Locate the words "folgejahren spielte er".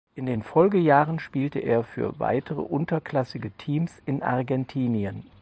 0.41-1.83